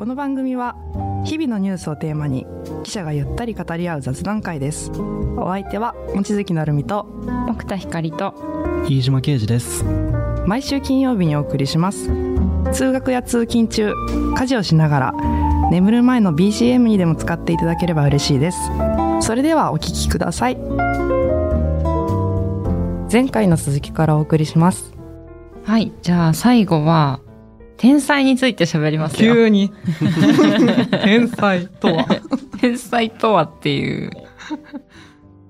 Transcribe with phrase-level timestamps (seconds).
[0.00, 0.76] この番組は
[1.26, 2.46] 日々のニュースをテーマに
[2.84, 4.90] 記者がゆったり語り合う雑談会です。
[5.36, 7.06] お相手は望月成美と
[7.46, 8.32] 奥田光と
[8.88, 9.84] 飯島啓二です。
[10.46, 12.10] 毎週金曜日にお送りします。
[12.72, 13.92] 通学や通勤中
[14.38, 15.14] 家事をしながら
[15.70, 18.58] 眠る前の BGM にでも使っていただければ嬉しいです。
[19.20, 20.56] それではお聞きください。
[23.12, 24.94] 前回の続きからお送りします。
[25.66, 27.20] はいじゃあ最後は
[27.80, 29.32] 天才について喋りますよ。
[29.34, 29.72] 急に。
[31.02, 32.04] 天才とは。
[32.60, 34.10] 天才とはっていう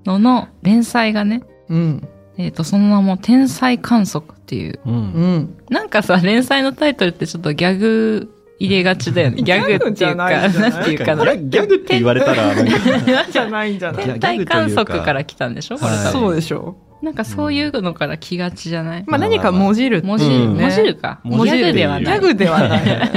[0.06, 2.08] のの連載がねうん。
[2.38, 4.78] えっ、とその名も天才観測っていう。
[4.86, 4.94] うん。
[4.94, 5.56] うん。
[5.70, 9.42] なんかさ連載のタイトルってちょっとギャグ入れがちだよね。
[9.42, 13.26] ギャグっていうかなんていうかなギャギャグって言われたらなんか。
[13.28, 14.04] じゃないんじゃない？
[14.04, 15.78] 天体観測から来たんでしょ？
[15.78, 21.20] これはいそうでしょなんかそういうのから来がちじゃない、まあ何かもじる文字る、うん文字るか。
[21.24, 22.04] 文字るギャグではない。
[22.04, 23.10] ギャグではない、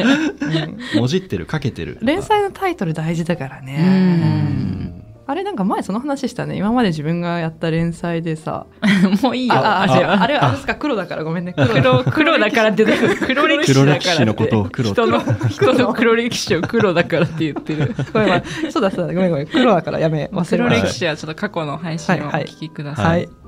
[0.94, 1.02] うん。
[1.02, 1.97] もじってるかけてる。
[2.02, 3.63] 連載のタイトル大事だからう。
[3.63, 3.77] ね。
[3.80, 5.03] うん。
[5.25, 6.55] あれなんか前その話したね。
[6.58, 8.66] 今まで自分がやった連載でさ。
[9.21, 9.53] もういいよ。
[9.55, 10.47] ああじゃああれはあ。
[10.47, 11.53] れですか黒だからごめんね。
[11.53, 11.67] 黒。
[11.67, 12.86] 黒、黒だからって、
[13.25, 13.47] 黒。
[13.47, 14.09] 歴史黒だからって。
[14.09, 17.95] 歴史のことを黒人の、人の黒歴史を黒だからって言ってる。
[18.13, 18.71] ごめんごめん。
[18.71, 19.13] そうだそうだ。
[19.13, 19.47] ごめんごめん。
[19.47, 23.05] 黒だからやめ忘れ黒まし歴史はちょっと過去の配信をお聞きください。
[23.05, 23.42] たはい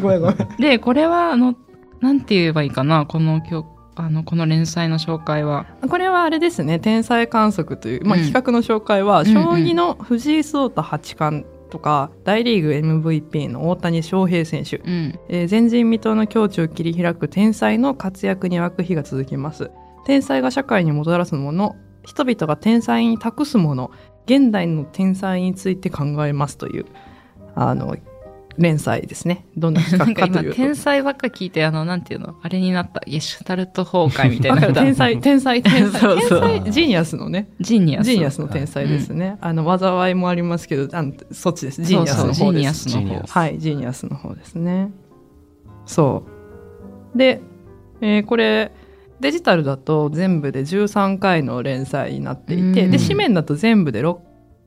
[0.00, 0.36] ごめんごめん。
[0.58, 1.54] で、これは、あの、
[2.00, 5.66] なんて言えばいいかな、この今日、あの、この連載の紹介は。
[5.88, 8.24] これはあれですね天才観測という、まあ、うん。
[8.24, 9.34] 企画の紹介は、うんうん。
[9.34, 14.76] 将棋の藤井聡太八冠とか大リーグ MVP の大谷翔平選手。
[14.76, 15.18] うん。
[15.28, 19.70] えー前人未到の境地を切り開く天才の活躍に沸く日が続きます。
[20.04, 23.90] 天才が社会にもたらすもの人々が天才に託すもの
[24.26, 26.86] 現代の天才について考えますという
[27.54, 27.96] あの
[28.58, 33.00] 連載ですねどんな企画かというと天才ばっか聞いて、あの、なんていうのあれになった。
[33.06, 34.72] ゲシュタルト崩壊みたいな。
[34.72, 38.06] 天才天才天才 天才ジーニアスのねジーニアス。
[38.06, 44.90] ジーニアスの天才ですね、あの災いもありますけどあのそっちですジーニアスの方ですジーニアスの方ジーニアスはい、ジーニアスの方ですね。
[45.86, 46.24] そ
[47.14, 47.18] う。
[47.18, 47.40] で、
[48.00, 48.72] えーこれ、
[49.20, 54.18] デジタルだと全部で13回の連載になっていて、うんで、紙面だと全部で6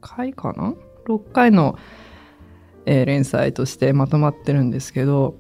[0.02, 0.76] 回かな
[1.08, 1.78] ?6 回の、
[2.86, 5.36] えー連載としてまとまってるんですけど、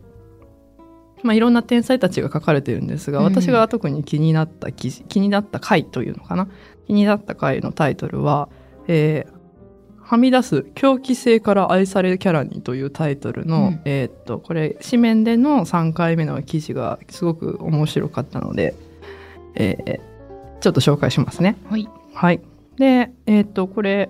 [1.23, 6.47] まあ、いろんな天才たちが書かれてるんですが、うん私が特に気になった記事、気になった回というのかな？
[6.87, 8.49] 気になった回のタイトルは、
[8.87, 9.43] えー
[10.05, 18.75] はみ出す狂気性から愛されるキャラにというタイトルの、うんえーっと、これ、紙面での3回目の記事がすごく面白かったので、
[19.55, 20.13] えー
[20.59, 21.57] ちょっと紹介しますね。
[21.69, 21.89] はい。
[22.13, 22.39] はい。
[22.77, 24.09] で、えーっと、これ、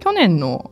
[0.00, 0.71] 去年の、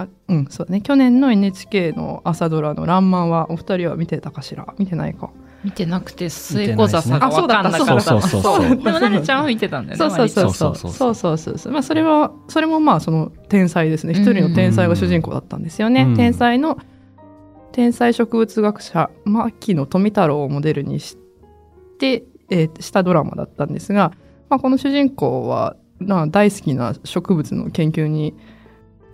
[0.00, 0.80] あ、うん、そうだね。
[0.80, 4.74] 去年の NHK の朝ドラのらんまんはお二人は見てたかしら？
[4.78, 5.30] 見てないか。
[5.64, 7.84] 見てなくて、末小笹が分かんなかった。
[7.84, 8.76] そうそうそうそう。
[8.76, 10.10] でも、なるちゃんは見てたんだよね。
[10.10, 10.92] そうそうそうそう。
[10.92, 11.52] そうそうそう。
[11.52, 16.16] そうそうまあそれはそれもまあその天才ですね一人の天才が主人公だったんですよね、うん。
[16.16, 16.78] 天才の
[17.70, 21.16] 天才植物学者牧野富太郎をモデルにし
[21.98, 24.12] て、えーしたドラマだったんですが、
[24.50, 28.34] まあ、この主人公は、まあ、大好きな植物の研究に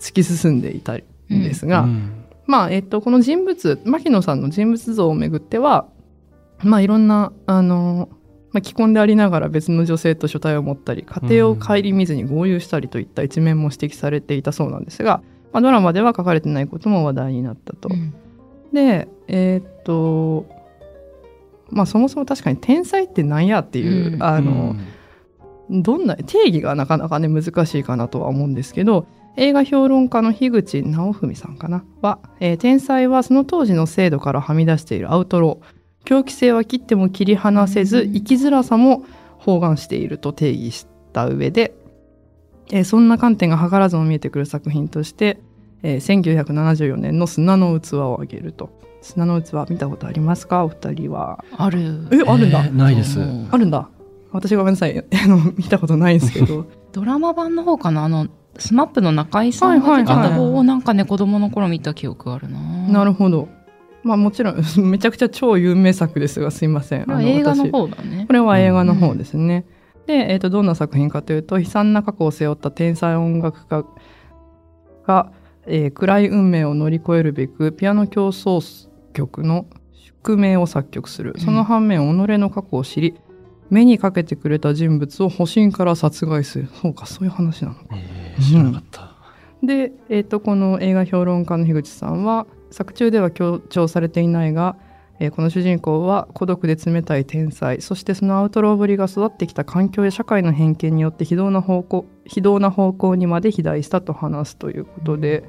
[0.00, 2.24] 突き進んでいたんですが、うん。
[2.46, 5.86] まあ、えっと、この人物、牧野さんの人物像をめぐっては、
[6.62, 8.08] まあ、いろんな、あの、
[8.52, 15.22] まあ、既婚でありながら別の女性と所帯を持ったり、家庭を顧みずに合流したりといった一面も指摘されていたそうなんですが、
[15.52, 17.90] まあ、ドラマでは書かれてないことも話題になったと。
[17.92, 18.14] うん。
[18.72, 20.46] で、えーっと、
[21.70, 24.22] まあ、そもそも確かに天才ってなんやっていう、うん。
[24.22, 24.74] あの、
[25.70, 29.06] どんな定義がなかなかね難しいかなとは思うんですけど
[29.38, 31.84] 映画評論家の樋口直文さんかな？
[32.02, 35.78] は、えー天才はその当時の制度からはみ出しているアウトロー。
[36.04, 38.12] 狂気性は切っても切り離せずうん。
[38.14, 39.04] 生きづらさも
[39.38, 41.74] 包含していると定義した上で、
[42.70, 45.38] えーそんな観点が図らずも見えてくる作品として、
[45.82, 48.70] えー1974年の砂の器を挙げると。
[49.00, 50.64] 砂の器見たことありますか？
[50.64, 51.44] お二人は。
[51.56, 52.08] ある。
[52.10, 53.20] えあるんだ、えーないです。
[53.20, 53.48] うん。
[53.52, 53.88] あるんだ。
[54.32, 54.98] 私ごめんなさい。
[54.98, 56.66] あの見たことないんですけど。
[56.92, 58.04] ドラマ版の方かな？
[58.04, 58.26] あの、
[58.58, 62.58] スマップの中井さんが出てた方をなんかね、子供の頃見た記憶あるな。
[62.58, 63.48] なるほど。
[64.02, 67.04] まあもちろん、 めちゃくちゃ超有名作ですが、すいません。
[67.04, 68.32] これは映画の私方だねこ。
[68.32, 69.64] れは映画の方ですね。
[70.06, 73.84] で、えっ、と、どんな作品かというと、悲惨な過去を背負った天才音楽家
[75.06, 75.32] が、
[75.66, 81.34] えー暗い運命を乗り越えるべく、ピアノ競争曲の宿命を作曲する。
[81.38, 83.14] その反面、己の過去を知り、
[83.70, 86.68] 目にかけてくれた人物を保身から殺害する。
[86.80, 87.82] そうか、そういう話なのか。
[87.92, 89.14] えー知らなかった。
[89.62, 94.76] で、えー、とこの映画評論家の樋口さんは作中では強調されていないが、
[95.18, 97.82] えーこの主人公は孤独で冷たい天才。
[97.82, 105.42] そしてそのアウトローぶりが育ってきた環境や社会の偏見によって非道な方向非道な方向にまで肥大したと話すということで、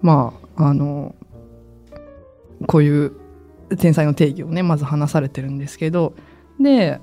[0.00, 1.14] まああの
[2.66, 3.12] こういう
[3.78, 6.14] 天才の定義をねまず話されてるんですけど。
[6.60, 7.00] で、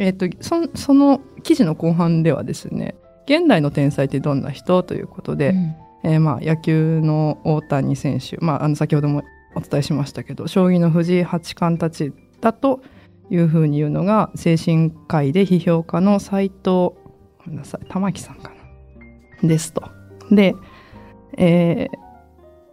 [0.00, 2.94] えー、とそその記事の後半ではですね
[3.26, 9.22] 現代の天才ってどんな人ということで、うんえーまあ野球の大谷選手、まあ、あの先ほども
[9.54, 12.80] お伝えしましたけど将棋の藤井八冠たちだと
[13.28, 16.96] いうふうに言うのが精神科医で批評家の斎藤ご
[17.46, 18.52] めんなさい玉木さんか
[19.42, 19.82] なですと。
[20.30, 20.54] で、
[21.36, 22.10] えー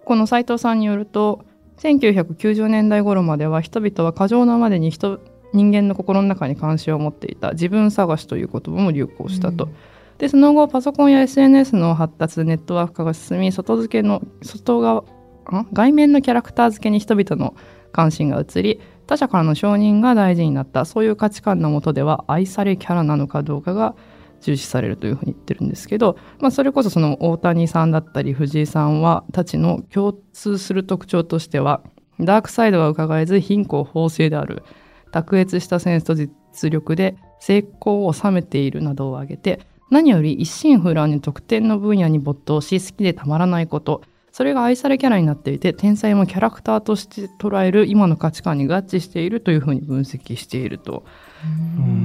[0.07, 1.43] この斎藤さんによると
[1.79, 5.19] 1990年代頃までは人々は過剰なまでに人
[5.53, 9.69] 人間の心の中に関心を持っていた自分探しという言葉も流行したと。
[10.17, 15.67] でその後パソコンや SNS の発達ネットワーク化が進み外付けの外側ん？
[15.73, 17.55] 外面のキャラクター付けに人々の
[17.91, 20.85] 関心が移り他者からの承認が大事になった。
[20.85, 23.95] そういう価値観のもとでは愛されキャラなのかどうかが
[24.41, 31.81] 重視されるというふうに言ってるんですけど、まあ、それこそその大谷さんだったり藤井さんはたちの共通する特徴としては
[32.19, 34.63] ダークサイドは伺えず貧困法制である
[35.11, 39.59] 卓越したセンスと実力で成功を収めているなどを挙げて
[39.89, 44.01] 何より一心不乱に特定の分野に没頭し好きでたまらないこと
[44.37, 51.03] それが愛されキャラになっていて天才もキャラクターとして捉える今の価値観に合致しているというふうに分析していると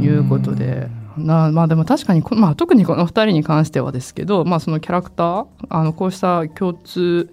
[0.00, 0.88] いうことで。
[1.18, 7.28] なまあでも確かにこ、まあ、特にこの2人に関してはですけど、まあ、そのキャラクターあのこうした共通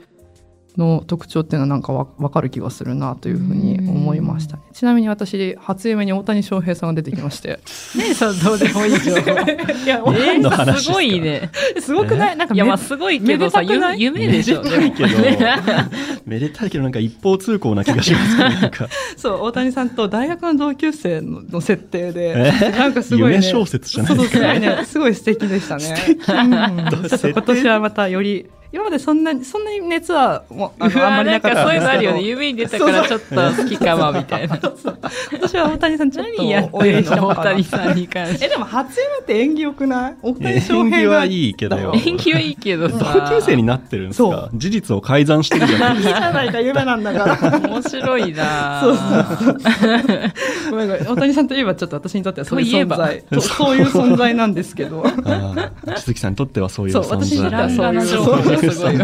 [0.79, 4.63] の特徴っていうのはなんかわ分かる気がするなというふうに思いましたね。
[4.73, 7.59] ちなみに私初夢に大谷翔平さんが出てきまして。
[7.97, 9.19] 姉さんどうでもいい情報。
[9.85, 11.51] いやえ何の話ですごいね。
[11.79, 12.37] すごくない？
[12.37, 14.01] なんかいや、めまあすごいけどさ、めでたくない？
[14.01, 14.63] 夢夢でしょ。
[14.63, 15.09] めでたいけど。
[16.25, 18.43] めでたいけどなんか一方通行な気がしますね。
[18.61, 18.87] なんか。
[19.17, 22.71] そう大谷さんと大学の同級生のの設定でえ？
[22.71, 24.37] なんかすごい、ね、夢小説じゃないですか？
[24.39, 25.95] そうそうすごいねすごい素敵でしたね。
[26.07, 27.31] うん。
[27.31, 32.17] 今年はまたより今までそんなにそんなに熱はもうあのあんまりなかったそういうのあるよね。
[32.19, 34.57] んです夢に出たからちょっと好きかも、みたいな。
[34.57, 34.75] けど
[35.31, 38.45] 私は大谷さんちょっ何やっと応援てんの大谷さんに関して。
[38.45, 40.15] えでも初夢って縁起良くない？
[40.21, 41.77] 大谷演翔平が技はいいけど。
[41.77, 41.93] よ。
[41.95, 43.27] 演技はいいけどさ。
[43.29, 47.59] 同級生になってるんですそか事実を改ざんしてるじゃ ないいいじゃないか夢なんだから。
[47.59, 49.01] 面白いなそうそ
[49.49, 49.57] う
[50.71, 53.23] ごめんごめん大谷さんといえばちょっと私にとってはそういう存在。
[53.31, 55.03] そうそういう存在なんですけど。
[55.25, 57.17] ああ千月さんにとってはそういうそう存在。
[57.25, 58.99] 私にとってはそういうそうい。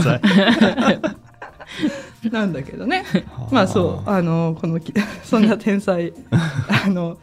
[2.30, 3.04] なんだけどね
[3.52, 4.94] まあそうあのこのき
[5.24, 6.14] そんな天才
[6.86, 7.18] あの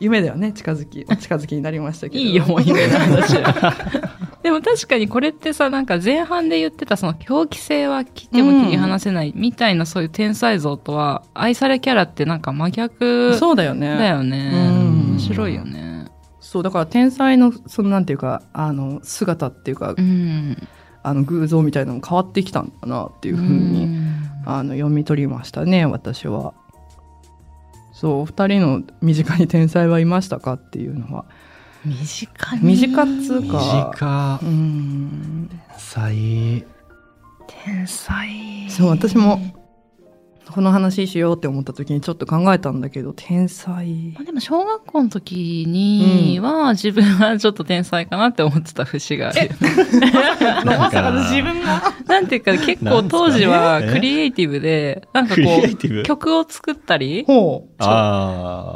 [0.00, 3.74] 夢ではね近づきお近づきになりましたけどいいよ、もう夢の話は。
[4.42, 14.50] でも確かにこれってさ、なんか前半で言ってたその狂気性は切っても切り離せないみたいなそういう天才像とは、愛されキャラってなんか真逆そうだよねだよね。
[14.54, 16.06] うん面白いよね。
[16.40, 20.56] そうだから天才のそのなんていうかあの姿っていうか、うん。
[21.02, 23.88] あの偶像みたいなのも変わってきたんだなっていうふうに、
[24.44, 26.54] あの読み取りましたね私は。
[27.92, 31.26] そうお二人の身近に天才はいましたかっていうのは
[31.84, 32.62] 身近に？
[32.62, 33.58] 身近っつうか
[33.98, 36.64] 短う、ん才。
[37.46, 38.70] 天才。
[38.70, 39.38] そう私も
[40.52, 44.12] この話しようって思った時にちょっと考えたんだけど天才。
[44.14, 49.50] まあでも小学校の時には、自分はちょっと天才かなって思ってた節がある。
[50.64, 51.82] まさかの自分が？
[52.06, 57.24] なんていうか結構当時はクリエイティブで、なんかこう、曲を作ったり。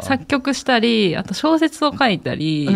[0.02, 2.66] 作曲したり、あと小説を書いたり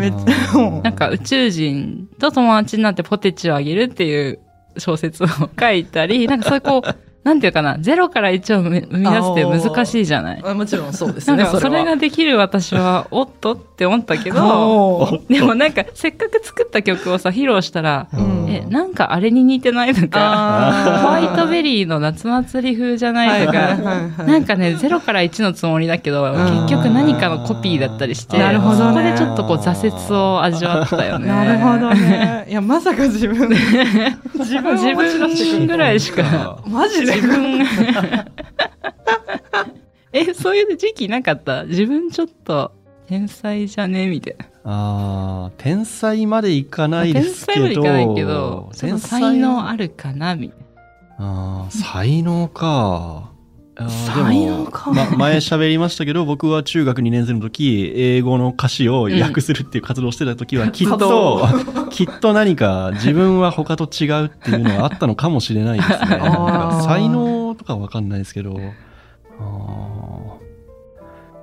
[0.83, 4.41] なんか宇宙人と友達になってポテチをあげるっていう
[4.77, 5.27] 小説を
[5.59, 6.95] 書いたり、なんかそういうこう、
[7.25, 8.91] なんていうかな、ゼロから1を生み出す
[9.33, 10.43] って難しいじゃない？
[10.45, 23.77] あもちろんそうですねかそれができる私は、おっとって思ったけど、 でもなんかせっかく作った曲をさ、披露したら、うんえ、なんかあれに似てないとか、ホワイトベリーの夏祭り風じゃないとか、
[24.25, 31.27] なんかね、0から1のつもりだけど、結局何かのコピーだったりして、なるほどねそこでちょっとこう挫折を味わったよね。
[31.29, 31.91] なるほど。
[31.95, 32.47] ね。
[32.49, 33.49] いや、まさか自分、
[34.39, 36.59] 自分を自分ぐらいしか。
[36.67, 37.08] マジで？
[37.15, 37.65] 自分
[40.13, 41.65] え、そういう時期なかった？
[41.65, 42.73] 自分ちょっと
[43.07, 44.07] 天才じゃね？
[44.09, 44.47] みたいな。
[44.65, 47.67] ああ、天才までいかないですけど。
[47.69, 50.35] 天才までいかないけど、才能あるかな？
[50.35, 50.65] みたいな。
[51.19, 53.31] ああ、才能か。
[53.87, 61.47] 才能かま、前喋りましたけど、僕は中学2年生の時、英語の歌詞を訳するっていう活動をしてた時は、きっと、
[61.91, 65.99] きっと何か自分は他と違うっていうのがあったのかもしれないですね。
[66.85, 68.59] 才能とかわかんないですけど。
[68.59, 68.63] あ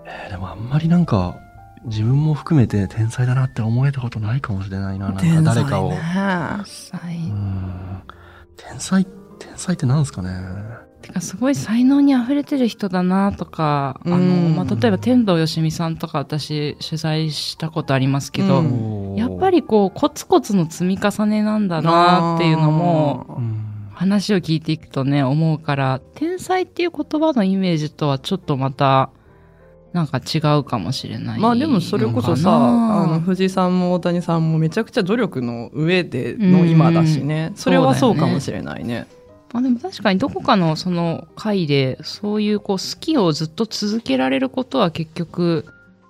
[0.06, 1.38] えーでもあんまりなんか、
[1.86, 5.12] 自分も含めて天才だなって思えたことないかもしれないな。
[5.12, 5.92] なんか誰かを。
[5.92, 6.00] 天
[6.66, 7.32] 才ね
[8.58, 9.06] 天才、
[9.40, 10.85] 天才って何ですかね。
[11.06, 19.16] てかすごい才能に溢れてる人だなとか、あの、うんまあ、例えば天童よしみさんとか私取材したことありますけど、うん。
[19.16, 23.66] やっぱりこうコツコツの積み重ねなんだなっていうのもうん。
[23.96, 29.10] 話を聞いていくとね思うから天才っていう言葉のイメージとはちょっとまた
[29.94, 39.08] なんか違うかもしれないまあでもそれこそさあの藤井さんも大谷さんもめちゃくちゃ努力の上での今だしね、それはそうかもしれないね。
[39.56, 45.64] まあでも確かにどこかのその回でそういうこう好きをずっと続けられることは結局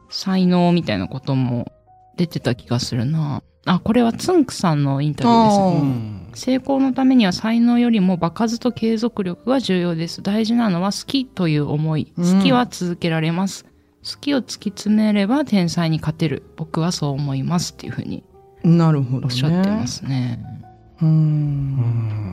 [0.10, 1.72] 才能みたいなことも
[2.18, 3.44] 出てた気がするな。
[3.68, 6.32] あ、これはつんくさんのインタビューですね。
[6.34, 10.24] 成功のためには才能よりも場数と継続力が重要です。
[10.24, 12.14] 大事なのは好きという思い。
[12.18, 13.66] うん好きは続けられます。
[14.04, 16.42] 好きを突き詰めれば天才に勝てる。
[16.56, 18.24] 僕はそう思いますっていうふうに
[18.64, 19.26] なるほどね。
[19.26, 20.65] おっしゃってますね。
[21.02, 21.06] う。
[21.06, 21.08] ん。
[21.08, 21.12] う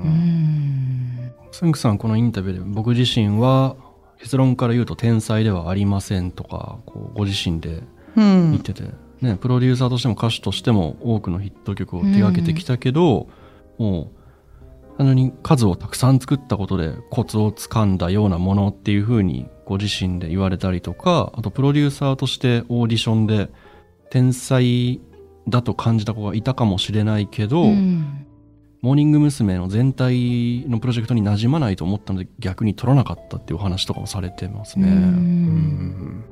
[0.09, 1.33] ん。
[1.51, 1.99] スンクさん。
[1.99, 3.77] このインタビューで僕自身は
[4.19, 6.31] 結論から言うと天才ではありません。
[6.31, 7.83] とかこうご自身で
[8.17, 8.85] 言ってて、
[9.21, 13.29] ね、プロデューサーとしても歌手としても多くのヒット曲を手掛けてきたけど、
[13.79, 14.11] も
[14.95, 16.19] う単純に数をたくさん。
[16.19, 17.99] 作ったことでコツをつかん。
[17.99, 23.51] だようなものっていうふうにご自身で言われたりとかあとプロデューサーとしてオーディションで
[24.11, 25.01] 天才
[25.49, 28.22] だと感じた子がいたかもしれないけど、うん。
[28.83, 29.59] モーニング娘。
[29.59, 34.89] の全体のプロジェクトに馴染まないと思ったので逆に取らなかったっていうお話とかもされてますね。
[34.89, 36.25] うんうん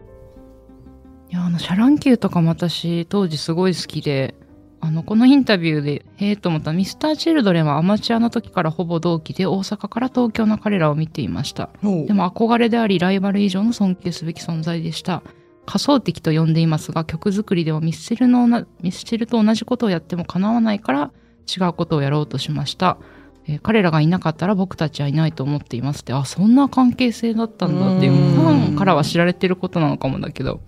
[1.30, 4.34] いや、あの、シャ乱Q とかも私、当時すごい好きで、
[4.80, 11.70] あの、このインタビューで、へえと思ったミスターチルドレンはアマチュアの時からほぼ同期で、大阪から東京の彼らを見ていました。
[11.82, 15.22] でも憧れであり、ライバル以上の尊敬すべき存在でした。
[15.66, 21.12] 仮想的と呼んでいますが、曲作りではミスチルのな、ミスチルと同じことをやっても叶わないから、
[21.56, 22.98] 違うことをやろうとしました。
[23.46, 30.60] えー彼らがいなかったら僕たちはいないと思っていますって、あ、そんな関係性だったんだっていう、うんファンからは知られてることなのかもだけど、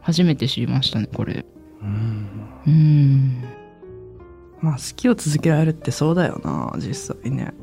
[0.00, 1.44] 初めて知りましたね、これ。
[1.82, 2.28] うん
[2.66, 3.44] うん。
[4.60, 7.54] まあ好きを続けられるってそうだよな実際ね。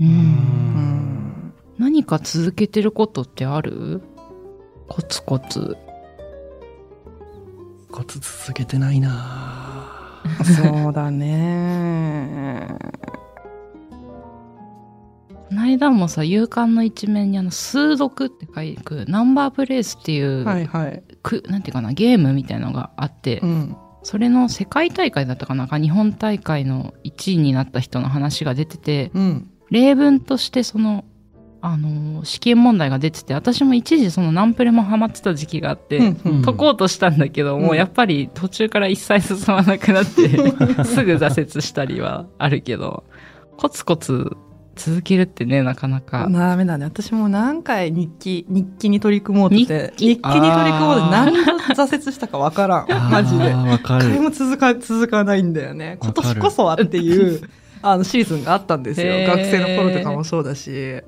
[0.00, 0.04] う。
[0.04, 4.00] うんうん何か続けてることってある？
[4.88, 5.76] コツコツ。
[7.90, 9.63] コツ続けてないな
[10.44, 12.68] そうだね。
[15.48, 21.02] この間もさ、勇敢の一面にあの、数読って書いてく、ナンバープレイスっていう、はいはい。
[21.22, 23.76] くなんていうかな、ゲームみたいのがあって、うん。
[24.02, 29.50] それの世界大会だったかな、日本大会の1位になった人の話が出てて、うん。
[29.70, 31.04] 例文としてその、
[31.66, 40.28] あのー試験問題が出てて、私も一時そのナンプレもハマってた時期があって、うんうん解こうとしたんだけど、もうやっぱり途中から一切進まなくなって、
[40.84, 43.04] すぐ挫折したりはあるけど、
[43.56, 44.36] コツコツ
[44.76, 46.28] 続けるってね、なかなか。
[46.30, 46.84] ダメだね。
[46.84, 51.40] 私も何回日記、日記に取り組もうとして、日日記に取り組もうと何度
[51.74, 52.86] 挫折したかわからん。
[53.10, 53.52] マジで。
[53.52, 54.20] あーわかる。
[54.20, 55.96] も続か、続かないんだよね。
[56.00, 57.40] 今年こそはっていう、
[57.82, 59.26] あの、シーズンがあったんですよ。
[59.26, 61.02] 学生の頃とかもそうだし。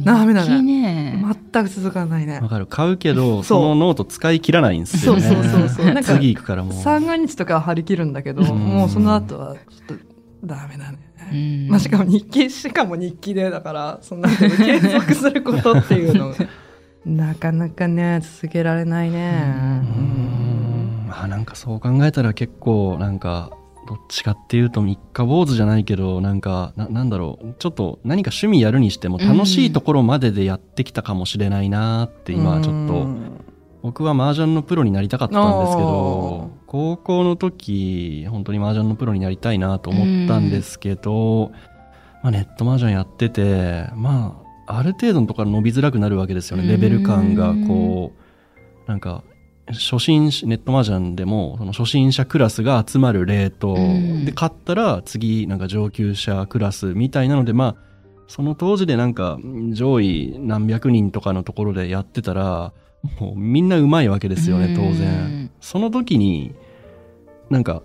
[0.00, 1.22] ダメだね。
[1.52, 2.48] 全く続かないねわ。
[2.48, 2.66] かる。
[2.66, 5.20] 買うけど、そのノート使い切らないんですよね。
[5.20, 6.72] そうそうそうそうなんか次行くからもう。
[6.82, 10.04] 三が日とかは張り切るんだけど、うんもうその後はちょっと
[10.44, 10.98] ダメだね。
[11.30, 16.36] うんまあ、しかも日記、しかも日記で、だから、そんな継続することっていうのが、
[17.06, 19.82] なかなかね、続けられないね。
[19.96, 23.50] うんまあなんかそう考えたら結構なんか
[23.86, 27.54] どっちかっていうと三日坊主じゃないけどなんかななんだろう。
[27.58, 33.42] ちょっと何か趣味やるにしても楽しいところまででやってきたかもしれないなって今ちょっと。
[33.82, 41.50] 僕は麻雀のプロになりたかったんですけど高校の時本当に麻雀のプロになりたいなと思ったんですけど、
[42.22, 46.68] まあ、ネット麻雀やっててまあある程度のところから伸びづらくなるわけですよね。
[46.68, 48.12] レベル感がこ
[48.86, 49.24] うなんか
[49.72, 54.24] 初心者ネット麻雀でもその初心者クラスが集まるレートうん。
[54.24, 57.92] で勝ったら次なんか上級者クラスみたいなのでまあ
[58.28, 59.38] その当時でなんか
[59.72, 62.72] 上位何百人とかのところでやってたら
[63.20, 65.44] もうみんなうまいわけですよね当う然。
[65.46, 66.54] んその時に
[67.50, 67.82] なんか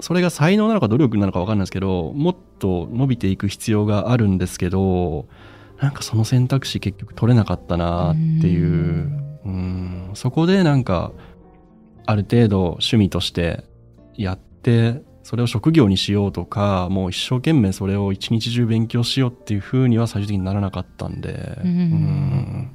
[0.00, 5.26] それが才能なのか努力なのか分かんないですけどもっと伸びていく必要があるんですけど
[5.80, 9.10] なんかその選択肢結局取れなかったなっていう。
[9.44, 10.10] うん。
[10.14, 11.12] そこでなんか
[12.10, 13.64] ある程度趣味として
[14.16, 22.70] やってそれを職業にしようとかもう一生懸命それを一日中勉強しようっていう風には最終的にならなかったんでうんうん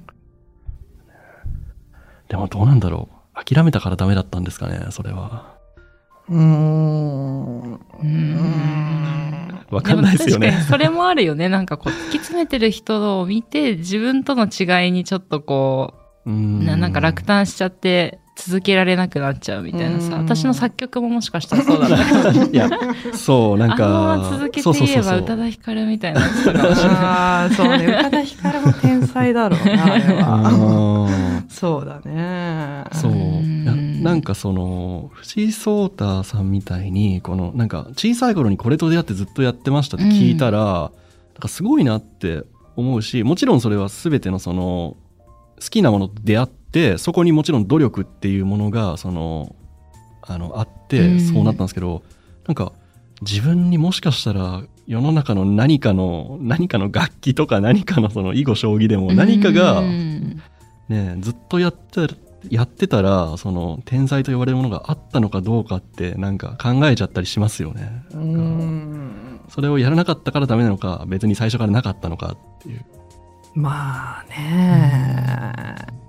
[2.29, 3.43] でもどうなんだろう。
[3.43, 5.55] 諦めたからダメだったんですかね、それは。
[6.29, 7.73] うーん。
[7.73, 11.49] うーんわかんないですよねそれもあるよね。
[11.49, 15.93] なんかこう、突き詰めてる人を見て、自分との違いにちょっとこ
[16.25, 20.15] うう、んななんか落胆しちゃって、続けられなくなっちゃうみたいなさ。
[20.15, 22.31] うん私の作曲ももしかしたらそうだった。
[22.45, 22.69] いや、
[23.13, 24.13] そう、なんか。
[24.13, 26.97] あのまま続けてそうそう言えば、そうそう宇多田ヒカルみたいなやつとかもしれない。
[26.97, 27.85] ああ、そうね。
[27.85, 31.43] 宇多田ヒカルも天才だろうな、あれは。
[31.49, 32.85] そうだね。
[32.93, 33.13] そう
[34.03, 40.91] なんかその藤井聡太さんみたいにこのなんか小さい頃にこれと出会ってずっとやってましたって聞いたら、なん
[41.39, 42.43] かすごいなって
[42.75, 44.97] 思うしもちろんそれは全てのその
[45.61, 46.62] 好きなものと出会って
[46.97, 49.55] そこにもちろん努力っていうものがその
[50.21, 52.03] あのあっうてんそうなったんですけど、
[52.47, 52.71] なんか
[53.21, 60.41] 自分にもしかしたら世の中の何かの何かの楽器とか何かのその囲碁将棋でも何かがうん
[60.89, 62.07] ね、ずっとやって
[62.49, 68.03] やってたらその天才と呼ばれるものがあったのかどうかってなんか考えちゃったりしますよね。
[69.47, 72.85] それをやらなかったからダメなのか別に最初からなかったのかっていう。
[73.55, 76.02] まあね。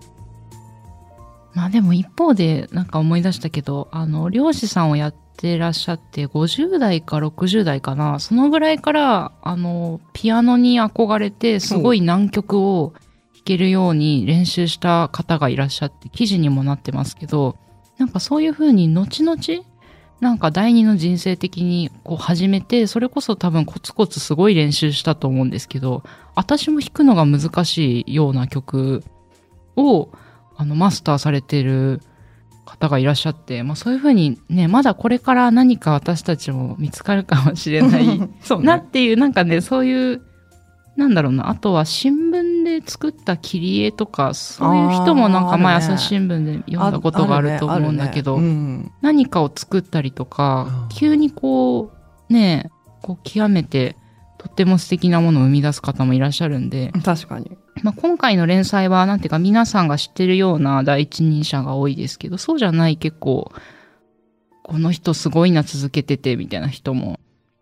[1.54, 12.92] まあでも一方でなんか思い出したけど、あの、漁師さんをやってらっしゃって、50代か60代かな、そのぐらいから、あの、ピアノに憧れて、すごい難曲を
[13.34, 17.56] 弾けるように練習した方がいらっしゃって、記事にもなってますけど、
[17.98, 19.38] なんかそういう風に後々、
[20.20, 26.02] なんか第二の人生的にこう始めて、それこそ多分コツコツすごい練習したと思うんですけど、
[26.34, 29.04] 私も弾くのが難しいような曲
[29.76, 30.08] を、
[30.56, 32.00] あの、マスターされてる
[32.64, 38.66] 方がいらっしゃって、まあそういうふうにね、まだこれから何か私たちも見つかるかもしれない そうね。
[38.66, 40.22] なっていう、なんかね、そういう、
[40.96, 48.46] なんだろうな、あとは新聞で作った切り絵とか、そういう人もなんか前あ朝日新聞で読んだことがあると思うんだけど、ね。
[48.46, 48.92] あるね。
[49.02, 51.92] 何かを作ったりとか急にこ
[52.30, 52.70] う、ね、
[53.02, 53.96] こう極めて、
[54.38, 57.56] とっても素敵なものを生み出す方もいらっしゃるんで、うん確かに。
[57.82, 63.52] まあ、今回の連載は、なんていうか、皆さんが知ってるような第一人者が多いですけど、そうじゃない結構、
[64.62, 67.20] この人すごいな続けてて、みたいな人も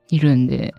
[0.09, 0.75] いるんで、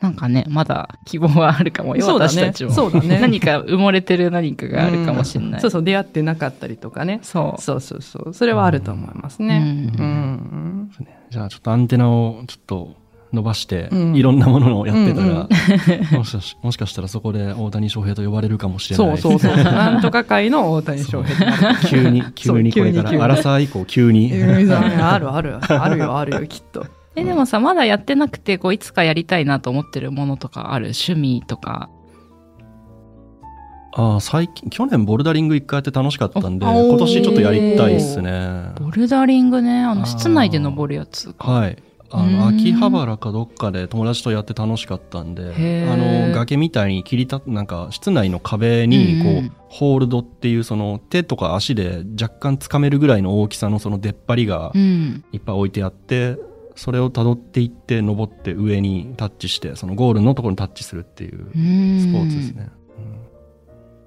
[0.00, 2.72] なんかね、まだ希望はあるかもよ、そうだね私たちも。
[2.72, 5.60] そうだね何か埋もれてる何かがあるかもしれない。
[5.62, 7.20] そうそう、出会ってなかったりとかね。
[7.22, 7.62] そう。
[7.62, 8.34] そうそうそう。
[8.34, 9.92] それはあると思いますね。
[9.98, 10.90] ううんん。
[11.30, 12.96] じゃあちょっとアンテナをちょっと
[13.34, 15.48] 伸ばして、うんいろんなものをやってたうんら、
[16.16, 19.18] もしかしもしかしたらそこで大谷翔平と呼ばれるかもしれない。
[19.18, 19.62] そうそうそう。
[19.64, 21.74] なんとか会の大谷翔平。
[21.88, 24.32] 急に、 急にこれから、アラサー以降急に。
[24.32, 25.58] うんあるある。
[25.60, 26.86] あるよ、あるよ、きっと。
[27.16, 30.86] え、でもさ、まだやってなくて、こう、いつかやりたいなと思ってるものとかある？
[30.86, 31.88] 趣味とか。
[33.96, 38.72] ああ、最近、去年ボルダリング一回やって楽しかったんで、今年ちょっとやりたいっすね。
[38.80, 41.48] ボルダリングね、あの、室内で登るやつか。
[41.52, 41.76] はい。
[42.16, 55.24] あの、秋葉原かどっかで友達とやって楽しかったんで、あの、崖みたいに切りた、なんか、室内の壁に、こう、うんうんホールドっていう、その、手とか足で若干つかめるぐらいの大きさのその出っ張りがうん。
[55.32, 56.38] いっぱい置いてあって、
[56.76, 62.68] それを辿っていって、登って上にタッチして、そのゴールのところにタッチするっていううんスポーツですね。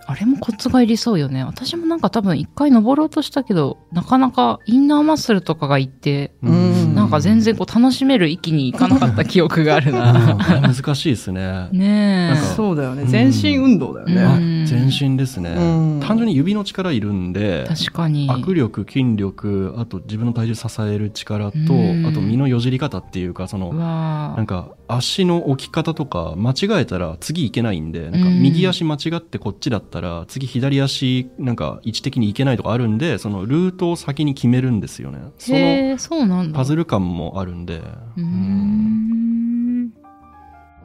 [0.10, 1.44] あれもコツがいりそうよね。
[1.44, 10.38] 私もなんか多分一回登ろうとしたけど、なかなかインナーマッスルとかがいって、うんなんか全然こう楽しめる域に行かなかった記憶があるうんな。
[10.76, 11.70] 難しいですね。
[11.72, 13.04] ねそうだよね。
[13.04, 14.66] うん全身運動だようんね。
[14.66, 18.30] あ全身ですね、うん単純に指の力いるんで、確かに。
[18.30, 35.20] 握力、筋力、あと自分の体重支える力と、うんあと身のよじり方っていうか、その、なんか足の置き方とか間違えたら次行けないんで、なんかうん右足間違ってこっちだったら次左足なんか位置的に行けないとかあるんで、そのルートを先に決めるんですよね。
[35.38, 36.58] そのへえ、そうなんだ。
[36.58, 37.82] パズル感もあるんで。
[38.18, 39.94] うんん。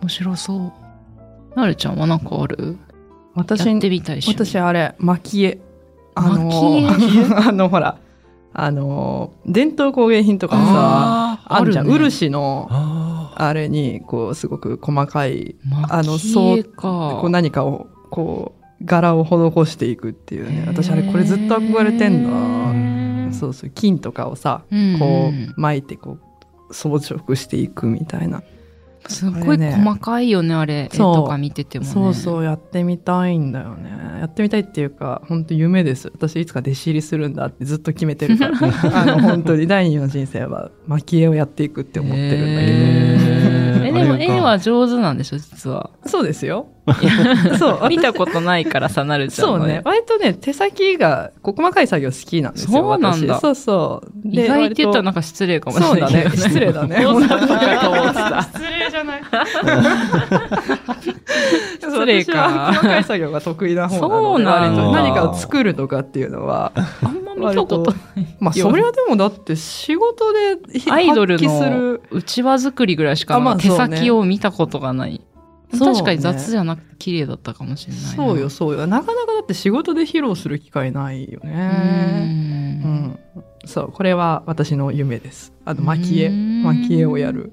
[0.03, 0.73] 面白そう。
[1.57, 2.79] なるちゃんはなんかある？
[3.35, 4.29] 私やってみたいし。
[4.29, 5.59] 私あれ蒔絵
[6.15, 6.87] あの蒔
[7.49, 7.99] あのほら
[8.55, 17.19] あの伝統工芸品とかさあるじゃん、ね漆のああれにこうすごく細かい蒔あのそうか。
[17.21, 23.02] こう何かをこう柄を施していくっていうね私あれこれずっと憧れてんだ
[23.33, 24.99] そうそう金とかをさうん。
[24.99, 26.19] こう巻いてこ
[26.71, 28.43] う装飾していくみたいな、
[29.09, 30.89] すごい細かいよね、あれ。
[30.93, 31.15] 絵そう。
[31.17, 31.91] とか見ててもね。
[31.91, 33.91] そうそうやってみたいんだよね。
[34.21, 36.11] やってみたいっていうか本当夢です。
[36.15, 38.57] 私いつか弟子入りするんだってずっと決めてるから。
[39.03, 43.62] あの本当に第二の人生は蒔絵をやっていくって思ってるんだけど、
[43.99, 45.91] え、え、でも絵は上手なんでしょ、実は。
[46.07, 46.67] そうですよ。
[47.59, 49.83] そう、 見たことないからさ、なるちゃんそうね。
[49.85, 52.71] 割とね、手先が細かい作業好きなんですよ。
[52.73, 54.29] そうなんだ私そうそう。
[54.29, 56.43] 意外って言ったらなんかか失礼かもしそうだれないけど、ね。
[56.43, 56.97] 失礼だね。
[57.07, 57.09] 失
[58.63, 59.23] 礼じゃない。
[61.81, 68.01] 失礼か細かい作業が得意な方なので、何かを作るとかっていうのは、あんま見たことない。
[68.39, 72.03] まあ、それはでもだって仕事でひアイドルのる。
[72.11, 75.21] うちわ作りぐらいしかあまあ手先を見たことがない。
[75.79, 78.11] 確かに雑じゃなくて綺麗だったかもしれないな。
[78.11, 78.87] そうよ、そうよ。
[78.87, 81.47] なかなかだって仕事で披露する機会ないよう。
[81.47, 82.81] ね。
[82.85, 83.19] うんん。
[83.65, 85.53] そう、これは私の夢です。
[85.65, 86.27] あと、蒔絵。
[86.29, 87.53] うん蒔絵をやる。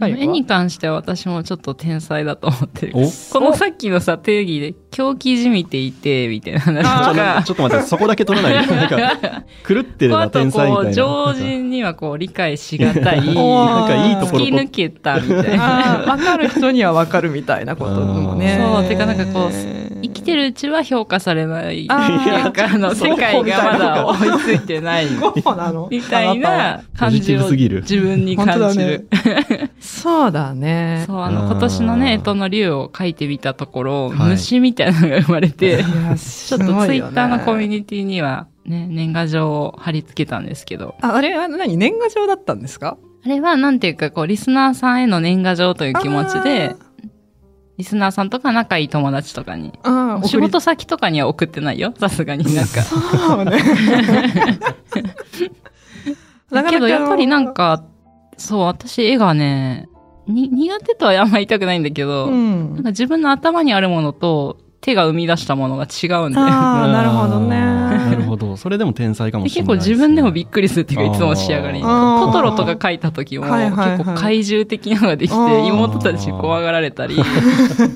[0.00, 2.92] 絵に関しては私もちょっと天才だと思ってる。
[2.96, 3.00] お？
[3.32, 7.42] このさっきのさ、定義で狂気じみていて、みたいな話とか。
[7.44, 8.66] ちょっと待って、そこだけ取らない？
[8.66, 8.74] で。
[8.74, 10.92] なんか、狂ってればあとこう、天才みたいな。
[10.92, 13.20] 常人にはこう、理解しがたい。
[13.34, 15.64] なんかいいところ突き抜けたみたいな。
[16.02, 18.58] ああ、わかる人にはわかるみたいなこともね。
[18.60, 19.52] そうてかなんかこう
[20.24, 21.86] てるうちは評価されない。
[21.88, 22.32] あー。
[22.42, 25.14] なんかあの、そう世界がまだ追いついてない。
[25.16, 25.88] ゴッホなの？
[25.90, 29.08] みたいな感じを自分に感じる。
[29.80, 31.04] そうだね。
[31.06, 34.30] そう、あの、今年のね、干支の竜を書いてみたところ、はい。
[34.30, 41.76] 虫みたいなのが生まれて、ちょっとツイッターのコミュニティにはね、年賀状を貼り付けたんですけど、あ、あれは何？
[41.76, 42.96] 年賀状だったんですか？
[43.24, 46.74] あれはなんていうか、こう、リスナーさんへの年賀状という気持ちで、
[47.76, 49.72] リスナーさんとか仲いい友達とかに、
[50.24, 52.82] 仕事先とかには送ってないよ、さすがになんか。
[52.82, 53.58] そうね。
[56.52, 57.82] だけどやっぱりなんか、
[58.36, 59.88] そう、私絵がね、
[60.26, 66.38] に苦手とはあんま言いたくないんだけど、うんなんか自分の頭にあるものと手が生み出したものが違うんで。
[66.38, 68.13] ああ、なるほどね。
[68.34, 68.56] ほど。
[68.56, 69.76] それでも天才かもでしれないすね。
[69.76, 71.84] 結構自分でもびっくりするっていうか、いつも仕上がりに。
[71.84, 77.16] トトロとか書いた時も、結構怪獣的なのができて、妹たちに怖がられたり、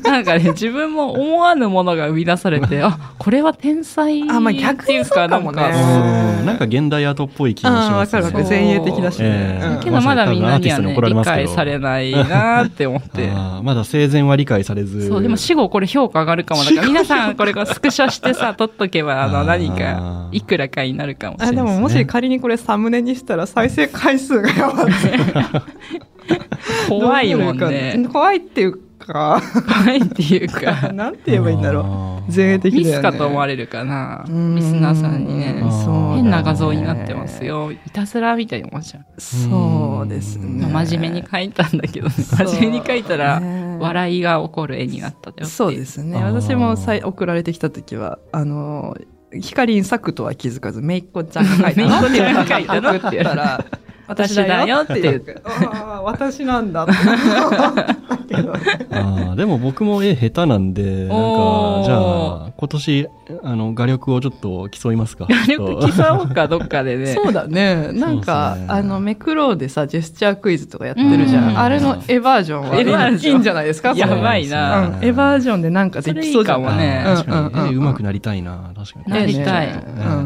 [0.05, 7.97] なんかね、自分も思わぬものが生み出されて、 あ、これは天才あまあ逆にっていうか、なんかうんなんか現代アートっぽい気もしますね。
[7.99, 8.45] わかるわかる。
[8.45, 13.29] 前衛的だしねけどまだみんなにはね、理解されないなーって思って。
[13.63, 15.09] まだ生前は理解されず。
[15.09, 16.65] そう、でも死後これ評価上がるかも。
[16.65, 21.57] だから皆さんこれスクショしてさ、撮っとけば、あの、何か、いくらかになるかもしれあない。
[21.57, 24.93] でももし仮にこれサムネにしたら再生回数がやばい。
[26.89, 29.41] 怖いもんね怖いっていうか、
[29.85, 31.83] 怖いっていうか、 なんて言えばいいんだろう。
[31.85, 32.81] ろ前衛的ね。
[32.81, 34.25] ミスかと思われるかな。
[34.29, 35.63] うんリスナーさんにね
[36.15, 37.73] 変な画像になってますよ。
[37.73, 39.21] いたずらみたいに思っちゃう。
[39.21, 40.67] そうですね。
[40.67, 42.15] まあ真面目に描いたんだけどね。
[42.15, 46.23] 真面目に描いたら、ね笑いが起こる絵になったそうですね。
[46.23, 48.97] 私もさい送られてきた時は、あの、
[49.41, 52.09] ヒカリン作とは気づかず、めいっ子ちゃんが書 いたの？
[52.11, 52.91] めいっ子ちゃんが書いたの？
[52.91, 53.65] って言ったら、
[54.09, 54.79] 私だよ。
[54.79, 56.93] って言ってああ、私なんだって。
[58.91, 61.13] あーでも僕も絵下手なんで、なんか
[61.85, 63.09] じゃあ、今年、
[63.45, 65.27] あの、画力をちょっと競いますか。
[65.49, 67.07] よく競おうか、どっかでね。
[67.15, 67.93] そうだね。
[67.93, 68.65] なんか、ね。
[68.69, 71.51] あの、めくろうでさ、ジェスチャークイズとかやってるじゃん。
[71.51, 71.59] うん。
[71.59, 73.33] あれの絵バージョンは絵バージョン。
[73.35, 73.93] いいんじゃないですか？
[73.95, 74.89] やばいな。
[74.89, 76.65] うん絵バージョンでなんかできそうじゃん。
[76.65, 77.05] それいいかもね。
[77.05, 79.13] 確かに、絵上手くなりたいな、確かに。
[79.13, 79.69] なりたい。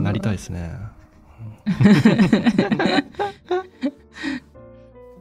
[0.01, 0.73] なりたいですね。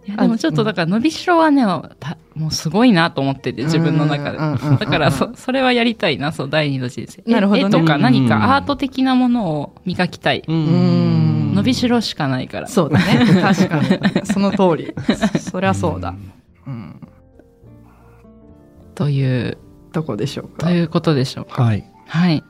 [0.08, 1.63] いやでもちょっとだから伸びしろはね、
[1.99, 4.38] たもうすごいなと思ってて、自分の中で。
[4.38, 7.23] うんうんうんうんだからそ、それはやりたいな、そう、第二の人生。
[7.32, 10.43] なるほどね絵とか何うんかアート的なものを磨きたい。
[10.47, 12.67] ううん伸びしろしかないから。
[12.67, 13.41] そうだね。
[13.41, 14.25] 確かに。
[14.25, 14.93] その通り。
[15.39, 16.15] そりゃそうだ。
[16.65, 16.95] うん。
[18.95, 19.58] という、
[19.91, 20.67] どこでしょうか？
[20.67, 21.63] ということでしょうか。
[21.63, 21.86] はい。
[22.08, 22.43] はい。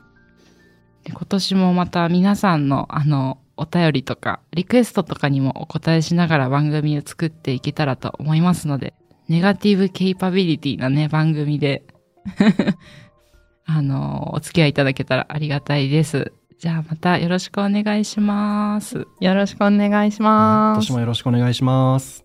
[1.04, 8.94] で今年もまた皆さんの、あの、お便りとか、リクエストとかにもお答えしながら番組を作っていけたらと思いますので、
[9.28, 11.84] ネガティブケイパビリティなね、番組で、
[13.64, 16.32] あの、お付き合いいただけたらありがたいです。
[16.58, 19.06] じゃあまたよろしくお願いします。
[19.20, 20.86] よろしくお願いします。
[20.86, 22.21] 私もよろしくお願いします。